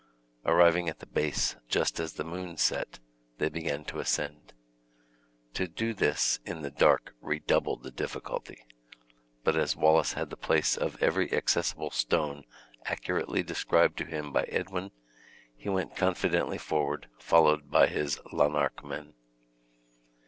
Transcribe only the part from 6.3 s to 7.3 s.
in the dark